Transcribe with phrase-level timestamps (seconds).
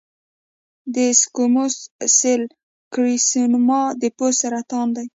[0.95, 1.75] د سکوموس
[2.17, 2.41] سیل
[2.93, 5.05] کارسینوما د پوست سرطان دی.